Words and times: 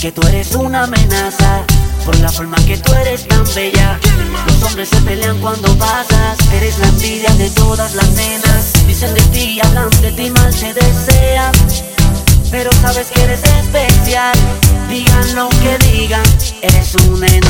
que 0.00 0.12
tú 0.12 0.24
eres 0.28 0.54
una 0.54 0.84
amenaza 0.84 1.64
por 2.04 2.16
la 2.20 2.28
forma 2.28 2.56
que 2.66 2.76
tú 2.76 2.92
eres 2.92 3.26
tan 3.26 3.42
bella. 3.54 3.98
Los 4.46 4.62
hombres 4.62 4.88
se 4.90 5.00
pelean 5.00 5.40
cuando 5.40 5.76
pasas, 5.76 6.38
eres 6.52 6.78
la 6.78 6.86
envidia 6.86 7.34
de 7.34 7.50
todas 7.50 7.96
las 7.96 8.08
nenas. 8.10 8.72
Dicen 8.86 9.12
de 9.14 9.22
ti, 9.22 9.58
hablan 9.60 9.90
de 10.00 10.12
ti, 10.12 10.30
mal 10.30 10.52
se 10.54 10.72
desean. 10.72 11.52
Pero 12.50 12.70
sabes 12.80 13.08
que 13.08 13.22
eres 13.22 13.42
especial, 13.42 14.38
digan 14.88 15.34
lo 15.34 15.48
que 15.48 15.78
digan, 15.90 16.22
eres 16.62 16.94
un 17.06 17.24
en. 17.24 17.40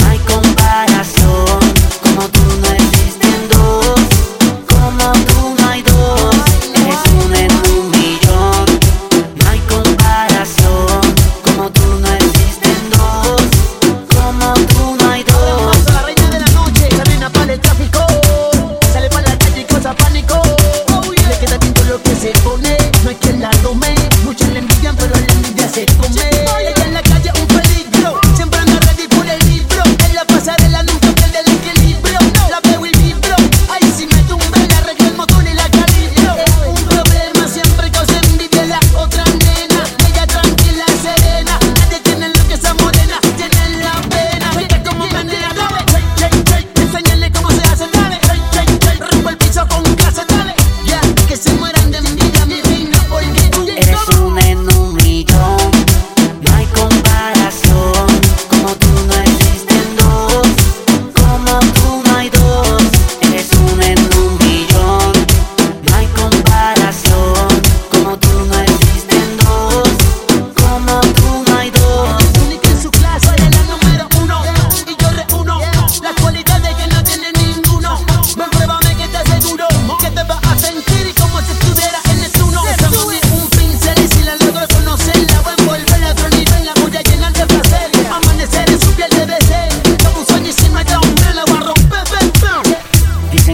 No 0.00 0.08
hay 0.08 0.18
comparación. 0.20 1.43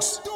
folks. 0.00 0.27